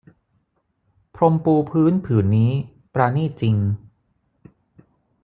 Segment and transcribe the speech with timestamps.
[1.15, 2.51] พรมปูพื้นผืนนี้
[2.93, 3.55] ปราณีตจริง